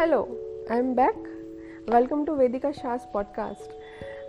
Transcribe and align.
Hello 0.00 0.26
I 0.70 0.78
am 0.78 0.94
back 0.94 1.14
welcome 1.94 2.24
to 2.24 2.34
Vedika 2.34 2.70
શાસ 2.70 3.00
podcast 3.12 3.70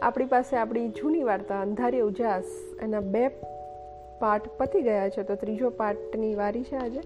આપણી 0.02 0.26
પાસે 0.26 0.58
આપણી 0.58 0.90
જૂની 0.90 1.24
વાર્તા, 1.24 1.62
અંધારી 1.62 2.00
ઉજાસ, 2.00 2.44
એના 2.82 3.00
બે 3.00 3.28
પાર્ટ 4.20 4.48
પતી 4.58 4.82
ગયા 4.82 5.10
છે, 5.10 5.24
તો 5.24 5.36
ત્રીજો 5.36 5.70
પાર્ટની 5.70 6.36
વારી 6.36 6.64
છે 6.64 6.76
આજે. 6.76 7.00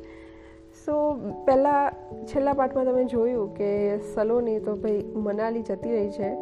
સો 0.85 1.13
પહેલાં, 1.45 1.91
છેલ્લા 2.25 2.53
પાર્ટમાં 2.53 2.85
તમે 2.85 3.05
જોયું 3.05 3.55
કે 3.55 3.97
સલોની 3.97 4.59
તો 4.59 4.75
ભાઈ 4.75 5.03
મનાલી 5.15 5.61
જતી 5.61 5.95
રહી 5.95 6.09
છે. 6.09 6.33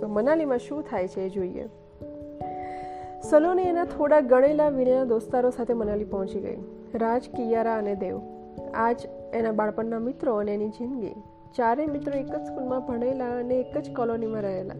તો 0.00 0.06
મનાલીમાં 0.08 0.58
શું 0.58 0.82
થાય 0.82 1.08
છે 1.08 1.20
એ 1.20 1.28
જોઈએ. 1.28 1.68
સલોની 3.22 3.62
એના 3.62 3.84
થોડા 3.84 4.20
ગણેલા 4.20 4.68
વીણેલા 4.68 5.04
દોસ્તારો 5.04 5.50
સાથે 5.50 5.72
મનાલી 5.72 6.04
પહોંચી 6.04 6.40
ગઈ. 6.40 6.56
રાજ, 6.94 7.22
કિયારા 7.36 7.76
અને 7.76 7.94
દેવ. 7.94 8.20
આજ 8.74 8.96
એના 9.34 9.52
બાળપણના 9.52 9.98
મિત્રો 9.98 10.34
અને 10.34 10.54
એની 10.54 10.68
જિંદગી. 10.68 11.14
ચારેય 11.56 11.86
મિત્રો 11.86 12.18
એક 12.18 12.26
જ 12.26 12.46
સ્કૂલમાં 12.46 12.86
ભણેલા 12.86 13.38
અને 13.38 13.60
એક 13.60 13.78
જ 13.78 13.94
કોલોનીમાં 13.96 14.42
રહેલા. 14.42 14.74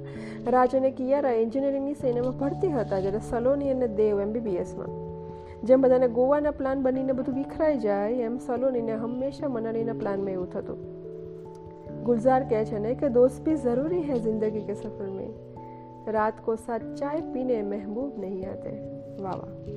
રાજ 0.50 0.74
અને 0.74 0.90
કિયારા 0.90 1.30
એન્જિનિયરિંગની 1.30 1.95
સેનામાં 1.95 2.38
ભરતી 2.38 2.68
હતા 2.68 3.00
જ્યારે 3.00 3.18
સલોની 3.18 3.70
અને 3.70 3.88
દેવ 3.88 4.20
એમબીબીએસમાં. 4.20 4.86
જેમ 5.62 5.80
બધાને 5.80 6.09
ગોવાના 6.09 6.50
પ્લાન 6.50 6.82
બનીને 6.82 7.12
બધું 7.12 7.34
વિખરાઈ 7.34 7.78
જાય, 7.78 8.12
એમ 8.12 8.38
સલોનીને 8.38 8.95
હંમેશા 8.95 9.48
મનાલીના 9.48 9.92
પ્લાનમાં 9.92 10.30
એવું 10.30 10.51
થતું. 10.51 11.01
ગુલઝાર 12.04 12.48
કહે 12.48 12.64
છે 12.64 12.78
ને 12.78 12.95
કે, 12.95 13.09
દોસ્ત 13.09 13.48
જરૂરી 13.48 14.02
હૈ 14.02 14.18
જિંદગી 14.18 14.60
કે 14.60 14.74
સફર 14.74 15.10
મેં. 15.10 15.32
રાત 16.12 16.32
કો 16.45 16.54
સાથ 16.56 16.82
ચાય 16.82 17.20
પીને 17.20 17.62
મહેબૂબ 17.62 18.18
નહીં 18.18 18.51
આતે. 18.51 18.70
વાહ 19.23 19.37
વાહ. 19.37 19.70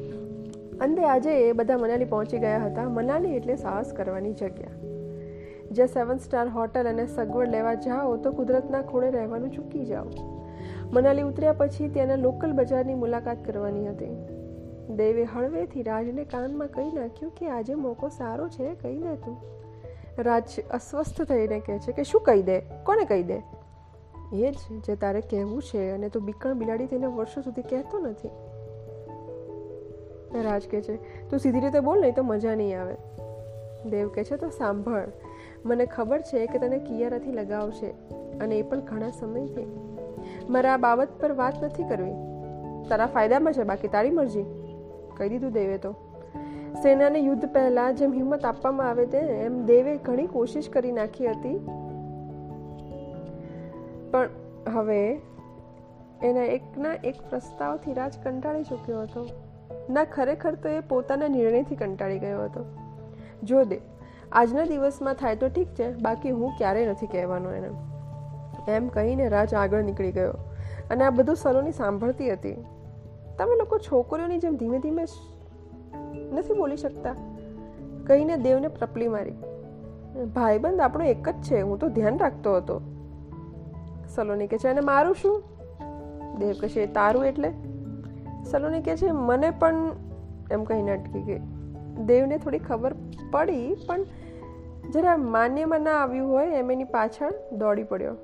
અંતે 0.82 1.04
આજે 1.04 1.50
એ 1.50 1.52
બધા 1.52 1.78
મનાલી 1.78 2.06
પહોંચી 2.06 2.38
ગયા 2.38 2.66
હતા. 2.66 2.90
મનાલી 2.90 3.30
એટલે 3.30 3.56
સાહસ 3.56 3.94
કરવાની 3.94 4.34
જગ્યા. 4.34 4.70
જે 5.72 5.86
સેવન 5.86 6.18
સ્ટાર 6.18 6.48
હોટલ 6.48 6.88
અને 6.88 7.08
સગવડ 7.08 7.50
લેવા 7.50 7.74
જાઓ 7.74 8.18
તો 8.18 8.32
કુદરતના 8.32 8.82
ખૂણે 8.82 9.12
રહેવાનું 9.12 9.52
ચૂકી 9.52 9.86
જાઓ. 9.86 10.06
મનાલી 10.94 11.22
ઉતર્યા 11.22 11.54
પછી 11.54 11.88
ત્યાંના 11.88 12.16
લોકલ 12.16 12.52
બજારની 12.52 12.94
મુલાકાત 12.94 13.46
કરવાની 13.46 13.88
હતી. 13.88 14.16
દેવે 14.96 15.24
હળવેથી 15.24 15.84
રાજને 15.84 16.24
કાનમાં 16.24 16.68
કહી 16.68 16.92
નાખ્યું 16.92 17.32
કે 17.32 17.50
આજે 17.50 17.76
મોકો 17.76 18.10
સારો 18.10 18.48
છે, 18.50 18.76
કહી 18.76 18.98
દે 18.98 19.16
તું. 19.16 19.38
રાજ 20.20 20.44
અસ્વસ્થ 20.72 21.22
થઈને 21.22 21.60
કહે 21.60 21.80
છે 21.80 21.92
કે 21.92 22.04
શું 22.04 22.22
કહી 22.22 22.42
દે? 22.42 22.60
કોને 22.60 23.06
કહી 23.06 23.24
દે? 23.24 23.42
એ 24.34 24.52
જ 24.52 24.56
જે 24.88 24.96
તારે 24.96 25.22
કહેવું 25.22 25.62
છે 25.62 25.92
અને 25.92 26.10
તું 26.10 26.24
બીકણ 26.24 26.54
બિલાડી 26.54 26.86
તેને 26.86 27.08
વર્ષો 27.08 27.42
સુધી 27.42 27.62
કહેતો 27.62 28.00
નથી. 28.00 28.30
રાજ 30.42 30.62
કહે 30.72 30.82
છે, 30.82 31.30
તું 31.30 31.40
સીધી 31.40 31.60
રીતે 31.60 31.80
બોલ 31.80 32.02
નહીં 32.02 32.16
તો 32.16 32.24
મજા 32.24 32.56
નહીં 32.56 32.82
આવે. 32.82 32.96
દેવ 33.90 34.10
કહે 34.10 34.24
છે, 34.24 34.36
તો 34.36 34.50
સાંભળ, 34.50 35.04
મને 35.66 35.86
ખબર 35.86 36.22
છે 36.22 36.46
કે 36.46 36.58
તને 36.58 36.78
કિયારાથી 36.80 37.32
લગાવ 37.32 37.72
છે 37.72 37.92
અને 38.40 38.56
એ 38.56 38.62
પણ 38.62 38.80
ઘણા 38.80 39.10
સમયથી. 39.10 39.80
મારે 40.50 40.68
આ 40.68 40.78
બાબત 40.78 41.08
પર 41.20 41.32
વાત 41.32 41.64
નથી 41.64 41.84
કરવી. 41.84 42.12
તારા 42.90 43.06
ફાયદામાં 43.06 43.54
છે, 43.54 43.64
બાકી 43.64 43.88
તારી 43.88 44.10
મરજી. 44.10 44.44
કહી 45.18 45.30
દીધું 45.30 45.52
દેવે 45.52 45.78
તો. 45.78 45.96
સેનાને 46.84 47.20
યુદ્ધ 47.20 47.46
પહેલાં 47.46 47.96
જેમ 47.96 48.14
હિંમત 48.14 48.46
આપવામાં 48.46 48.90
આવે 48.90 49.06
તે 49.06 49.18
એમ 49.18 49.66
દેવે 49.66 49.98
ઘણી 49.98 50.28
કોશિશ 50.28 50.70
કરી 50.70 50.92
નાખી 50.92 51.28
હતી. 51.28 51.60
પણ 54.12 54.30
હવે 54.74 55.22
એના 56.24 56.44
એકના 56.44 56.94
એક 57.04 57.16
પ્રસ્તાવથી 57.30 57.94
રાજ 57.94 58.14
કંટાળી 58.24 58.64
ચૂક્યો 58.64 59.02
હતો. 59.02 59.28
ના, 59.90 60.04
ખરેખર 60.04 60.56
તો 60.56 60.70
એ 60.70 60.80
પોતાના 60.80 61.28
નિર્ણયથી 61.28 61.76
કંટાળી 61.76 62.20
ગયો 62.20 62.44
હતો. 62.44 62.66
જો 63.44 63.64
દે, 63.64 63.82
આજના 64.32 64.64
દિવસમાં 64.64 65.14
થાય 65.14 65.36
તો 65.36 65.48
ઠીક 65.48 65.68
છે, 65.68 65.94
બાકી 65.94 66.30
હું 66.30 66.52
ક્યારેય 66.58 66.86
નથી 66.86 67.08
કહેવાનો 67.08 67.52
એને. 67.52 67.70
એમ 68.72 68.88
કહીને 68.88 69.30
રાજ 69.30 69.54
આગળ 69.54 69.84
નીકળી 69.84 70.12
ગયો 70.12 70.34
અને 70.92 71.04
આ 71.04 71.10
બધું 71.10 71.36
સલોની 71.36 71.72
સાંભળતી 71.72 72.34
હતી. 72.34 72.54
તમે 73.38 73.58
લોકો 73.58 73.78
છોકરીઓની 73.78 74.38
જેમ 74.38 74.58
ધીમે 74.58 74.80
ધીમે 74.80 75.06
નથી 76.32 76.54
બોલી 76.54 76.78
શકતા. 76.78 77.16
કહીને 78.08 78.38
દેવને 78.38 78.68
પ્રપલી 78.68 79.08
મારી. 79.08 79.34
ભાઈબંધ 80.36 80.80
આપણો 80.80 81.06
એક 81.06 81.30
જ 81.30 81.34
છે, 81.34 81.62
હું 81.62 81.80
તો 81.80 81.88
ધ્યાન 81.88 82.18
રાખતો 82.18 82.56
હતો. 82.56 82.82
સલોની 84.16 84.48
કે 84.48 84.58
છે 84.58 84.68
અને 84.68 84.82
મારું 84.82 85.16
શું? 85.16 85.44
દેવ 86.40 86.56
કહેશે 86.60 86.86
તારું 86.86 87.26
એટલે 87.26 87.52
સલોની 88.52 88.82
કહે 88.82 88.98
છે, 88.98 89.12
મને 89.12 89.50
પણ 89.50 89.96
એમ 90.52 90.64
કહીને 90.64 90.92
અટકી 90.92 91.22
ગઈ. 91.22 91.42
દેવને 92.06 92.38
થોડી 92.38 92.60
ખબર 92.60 92.94
પડી, 93.32 93.76
પણ 93.88 94.04
જરા 94.92 95.18
માન્યમાં 95.18 95.82
ના 95.82 95.92
આવ્યું 95.92 96.32
હોય 96.32 96.48
એમ 96.48 96.72
એની 96.72 96.84
પાછળ 96.84 97.34
દોડી 97.52 97.84
પડ્યો. 97.84 98.16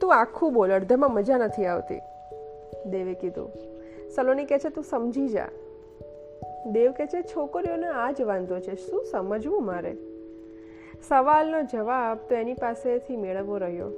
તું 0.00 0.14
આખું 0.14 0.54
બોલ, 0.54 0.72
અડધામાં 0.72 1.14
મજા 1.14 1.38
નથી 1.38 1.66
આવતી, 1.66 2.00
દેવે 2.86 3.14
કીધું. 3.14 3.50
સલોની 4.14 4.44
કહે 4.44 4.58
છે, 4.58 4.68
તું 4.68 4.84
સમજી 4.84 5.28
જા. 5.28 5.48
દેવ 6.66 6.92
કહે 6.92 7.06
છે, 7.06 7.22
છોકરીઓને 7.22 7.86
આ 7.86 8.10
જ 8.10 8.22
વાંધો 8.22 8.60
છે, 8.60 8.74
શું 8.74 9.04
સમજવું 9.04 9.66
મારે? 9.66 9.96
સવાલનો 11.08 11.62
જવાબ 11.62 12.18
તો 12.28 12.34
એની 12.34 12.54
પાસેથી 12.54 13.16
મેળવવો 13.16 13.56
રહ્યો 13.58 13.88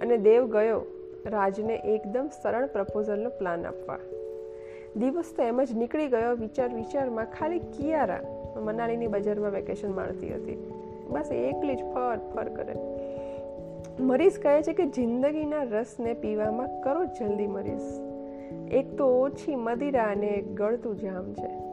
અને 0.00 0.16
દેવ 0.18 0.46
ગયો 0.46 0.80
રાજને 1.26 1.74
એકદમ 1.94 2.28
સરળ 2.42 2.66
પ્રપોઝલનો 2.66 3.30
પ્લાન 3.30 3.66
આપવા. 3.66 3.98
દિવસ 4.96 5.34
તો 5.36 5.42
એમ 5.42 5.62
જ 5.62 5.72
નીકળી 5.72 6.06
ગયો, 6.06 6.36
વિચાર 6.36 6.74
વિચારમાં 6.74 7.24
ખાલી 7.24 7.58
કિયારા 7.58 8.20
મનાલીની 8.56 9.06
બજારમાં 9.06 9.50
વેકેશન 9.50 9.92
માણતી 9.92 10.34
હતી. 10.34 10.72
બસ 11.10 11.32
એકલી 11.32 11.74
જ 11.74 11.84
ફર 11.94 12.18
ફર 12.34 12.48
કરે. 12.48 12.74
મરીઝ 14.00 14.38
કહે 14.38 14.62
છે 14.62 14.72
કે 14.72 14.86
જિંદગીના 14.86 15.62
રસને 15.62 16.14
પીવામાં 16.14 16.82
કરો 16.82 17.04
જલ્દી 17.04 17.46
મરીઝ 17.46 18.10
એક 18.72 18.96
તો 18.98 19.20
ઓછી 19.20 19.56
મદિરા 19.56 20.04
અને 20.04 20.42
ગળતું 20.42 20.96
જામ 20.96 21.32
છે. 21.32 21.70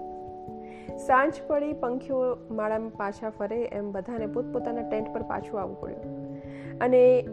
સાંજ 0.98 1.34
પડી, 1.48 1.74
પંખીઓ 1.74 2.38
માળામાં 2.52 2.90
પાછા 2.90 3.30
ફરે, 3.30 3.62
એમ 3.64 3.92
બધાને 3.92 4.26
પોતપોતાના 4.26 4.90
ટેન્ટ 4.90 5.14
પર 5.14 5.22
પાછું 5.22 5.62
આવવું 5.62 5.80
પડ્યું. 5.80 6.36
અને 6.80 7.26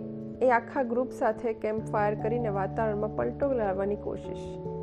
એ 0.42 0.50
આખા 0.50 0.82
ગ્રુપ 0.82 1.10
સાથે 1.10 1.52
કેમ્પ 1.52 1.82
ફાયર 1.84 2.14
કરીને 2.14 2.48
વાતાવરણમાં 2.48 3.16
પલટો 3.16 3.52
લાવવાની 3.52 3.96
કોશિશ. 3.96 4.73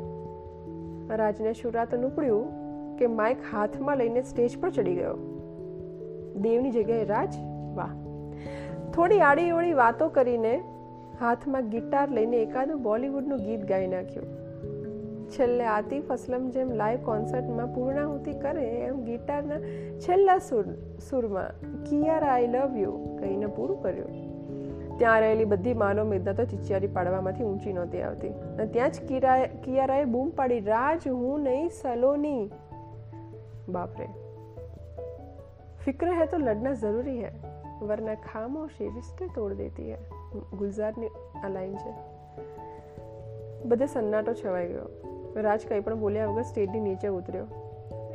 રાજને 1.16 1.52
શુરાતન 1.52 2.06
ઉપડ્યું 2.06 2.62
કે 2.96 3.06
માઇક 3.06 3.36
હાથમાં 3.52 3.96
લઈને 3.96 4.22
સ્ટેજ 4.22 4.58
પર 4.60 4.70
ચડી 4.70 4.94
ગયો. 4.94 5.16
દેવની 6.36 6.70
જગ્યાએ 6.70 7.04
રાજ, 7.04 7.34
વાહ. 7.74 7.90
થોડી 8.90 9.20
આડીઓળી 9.20 9.72
વાતો 9.72 10.08
કરીને 10.08 10.62
હાથમાં 11.20 11.68
ગિટાર 11.68 12.10
લઈને 12.10 12.36
એકાદું 12.36 12.82
બોલિવૂડનું 12.82 13.38
ગીત 13.38 13.64
ગાઈ 13.64 13.86
નાખ્યું. 13.86 14.26
છેલ્લે 15.28 15.64
આતિફ 15.64 16.12
અસલમ 16.12 16.50
જેમ 16.50 16.70
લાઈવ 16.70 16.98
કોન્સર્ટમાં 16.98 17.74
પૂર્ણાહુતિ 17.74 18.32
કરે 18.32 18.64
એમ 18.64 19.04
ગિટારના 19.04 19.60
છેલ્લા 19.98 20.38
સુર, 20.38 20.64
સુરમાં, 21.10 21.82
કિયાર 21.84 22.24
આઈ 22.24 22.46
લવ 22.46 22.76
યુ 22.76 23.16
કહીને 23.20 23.46
પૂરું 23.46 23.82
કર્યું. 23.82 24.31
ત્યાં 24.98 25.20
રહેલી 25.20 25.44
બધી 25.44 25.74
માનવ 25.74 26.04
મેદના 26.04 26.32
તો 26.32 26.44
ચિચિયારી 26.44 26.86
પાડવામાંથી 26.86 27.44
ઊંચી 27.44 27.72
નહોતી 27.72 28.02
આવતી. 28.02 28.28
અને 28.28 28.66
ત્યાં 28.66 28.90
જ 28.90 29.00
કિરા 29.00 29.46
કિયારાએ 29.46 30.04
બૂમ 30.04 30.30
પાડી, 30.30 30.60
રાજ, 30.60 31.08
હું 31.08 31.40
નહીં, 31.40 31.68
સલોની. 31.68 32.50
બાપરે. 33.68 34.08
ફિક્ર 35.84 36.08
હે 36.08 36.26
તો 36.26 36.36
લડના 36.36 36.72
જરૂરી 36.72 37.24
હે, 37.24 37.30
વરના 37.82 38.14
ખામોશી 38.14 38.88
રિશ્તે 38.88 39.26
તોડ 39.26 39.52
દેતી 39.54 39.92
હે. 39.92 39.98
ગુલઝારની 40.56 41.06
આ 41.44 41.48
લાઈન 41.48 41.74
છે. 41.74 41.94
બધે 43.64 43.86
સન્નાટો 43.86 44.32
છવાઈ 44.32 44.68
ગયો. 44.68 45.08
રાજ 45.36 45.66
કંઈ 45.68 45.80
પણ 45.80 46.00
બોલ્યા 46.00 46.26
વગર 46.26 46.42
સ્ટેજની 46.42 46.80
નીચે 46.80 47.08
ઉતર્યો. 47.08 47.46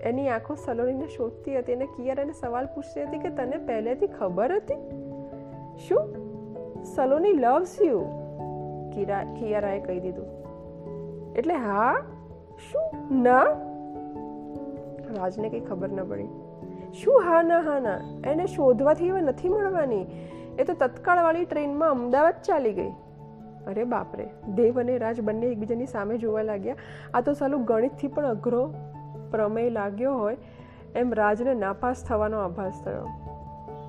એની 0.03 0.30
આંખો 0.30 0.56
સલોનીને 0.56 1.07
શોધતી 1.07 1.57
હતી 1.57 1.73
અને 1.73 1.85
કિયારાને 1.85 2.33
સવાલ 2.33 2.65
પૂછતી 2.65 3.03
હતી 3.03 3.19
કે 3.19 3.30
તને 3.30 3.57
પહેલેથી 3.57 4.07
ખબર 4.07 4.56
હતી? 4.56 4.73
શું? 5.88 6.26
સલોની 6.83 7.33
લવ્સ 7.33 7.77
યુ 7.81 8.03
કિરા 8.94 9.24
કિયારાએ 9.24 9.79
કહી 9.79 10.00
દીધું. 10.00 10.25
એટલે 11.35 11.53
હા? 11.53 12.01
શું? 12.71 13.13
ના? 13.24 13.45
રાજને 15.15 15.50
કંઈ 15.50 15.59
ખબર 15.59 15.89
ન 15.89 16.03
પડી. 16.03 16.27
શું 17.03 17.21
હા, 17.21 17.41
ના 17.41 17.59
હા, 17.59 17.79
ના? 17.79 18.00
એને 18.29 18.45
શોધવાથી 18.45 19.09
હવે 19.09 19.21
નથી 19.21 19.50
મળવાની. 19.50 20.06
એ 20.59 20.63
તો 20.63 20.74
તત્કાળવાળી 20.74 21.45
ટ્રેનમાં 21.45 21.89
અમદાવાદ 21.89 22.33
ચાલી 22.33 22.74
ગઈ. 22.74 22.89
અરે 23.68 23.83
બાપરે, 23.83 24.30
દેવ 24.56 24.80
અને 24.80 24.97
રાજ 24.97 25.21
બંને 25.21 25.45
એકબીજાની 25.45 25.85
સામે 25.85 26.18
જોવા 26.18 26.41
લાગ્યા. 26.41 26.75
આ 27.13 27.21
તો 27.21 27.33
સાલું 27.33 27.63
ગણિતથી 27.63 28.07
પણ 28.07 28.25
અઘરો 28.25 28.73
પ્રમેય 29.31 29.69
લાગ્યો 29.69 30.13
હોય. 30.13 30.38
એમ 30.95 31.13
રાજને 31.13 31.53
નાપાસ 31.53 32.03
થવાનો 32.03 32.39
આભાસ 32.39 32.81
થયો. 32.85 33.07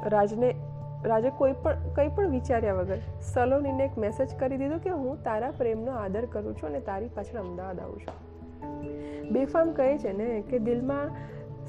રાજને 0.05 0.55
રાજે 1.05 1.31
કોઈ 1.31 1.53
પણ 1.53 1.75
કંઈ 1.95 2.09
પણ 2.09 2.29
વિચાર્યા 2.29 2.75
વગર 2.75 2.99
સલોનીને 3.21 3.85
એક 3.85 3.99
મેસેજ 3.99 4.29
કરી 4.39 4.57
દીધો 4.57 4.79
કે 4.79 4.91
હું 4.91 5.23
તારા 5.23 5.51
પ્રેમનો 5.51 5.93
આદર 5.93 6.25
કરું 6.25 6.57
છું 6.57 6.69
અને 6.69 6.81
તારી 6.81 7.09
પાછળ 7.09 7.39
અમદાવાદ 7.39 7.81
આવું 7.81 8.01
છું. 8.01 8.29
બેફામ 9.31 9.73
કહે 9.73 9.99
છે 9.99 10.13
ને 10.13 10.41
કે 10.41 10.59
દિલમાં 10.59 11.11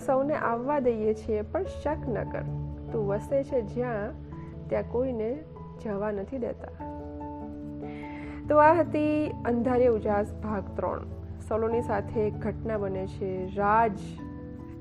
સૌને 0.06 0.34
આવવા 0.34 0.80
દઈએ 0.80 1.14
છીએ, 1.14 1.42
પણ 1.42 1.64
શક 1.64 1.98
ન 2.08 2.24
કર. 2.32 2.42
તું 2.92 3.08
વસે 3.08 3.44
છે 3.44 3.62
જ્યાં, 3.62 4.12
ત્યાં 4.70 4.84
કોઈને 4.92 5.44
જવા 5.84 6.12
નથી 6.12 6.38
દેતા. 6.38 6.86
તો 8.50 8.58
આ 8.58 8.74
હતી 8.74 9.32
અંધારે 9.46 9.88
ઉજાસ 9.88 10.34
ભાગ 10.44 10.64
ત્રણ. 10.76 11.06
સલોની 11.48 11.82
સાથે 11.82 12.22
એક 12.22 12.34
ઘટના 12.34 12.78
બને 12.78 13.08
છે. 13.08 13.56
રાજ 13.56 14.00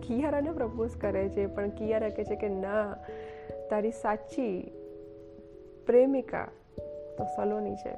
કિયારાને 0.06 0.50
પ્રપોઝ 0.50 0.96
કરે 0.96 1.28
છે, 1.28 1.46
પણ 1.46 1.68
કિયારા 1.68 2.08
કહે 2.08 2.24
છે 2.24 2.34
કે 2.34 2.48
ના 2.48 2.94
તારી 3.70 3.90
સાચી 3.90 4.72
પ્રેમિકા 5.86 6.50
તો 7.18 7.24
સલોની 7.24 7.74
છે. 7.74 7.90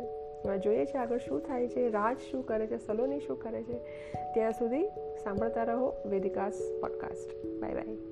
એમાં 0.44 0.60
જોઈએ 0.60 0.84
છે 0.84 0.98
આગળ 0.98 1.18
શું 1.18 1.40
થાય 1.40 1.68
છે, 1.68 1.90
રાજ 1.90 2.16
શું 2.30 2.46
કરે 2.46 2.66
છે, 2.66 2.86
સલોની 2.86 3.20
શું 3.20 3.42
કરે 3.42 3.62
છે. 3.62 3.78
ત્યાં 4.34 4.52
સુધી 4.52 4.86
સાંભળતા 5.24 5.62
રહો 5.62 5.92
વેદિકાસ 6.06 6.54
પોડકાસ્ટ 6.80 7.46
બાય 7.60 7.74
બાય. 7.74 8.09